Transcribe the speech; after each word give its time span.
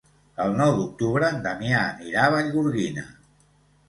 El 0.43 0.53
nou 0.59 0.71
d'octubre 0.77 1.27
en 1.33 1.37
Damià 1.43 1.81
anirà 1.89 2.23
a 2.23 2.31
Vallgorguina. 2.37 3.05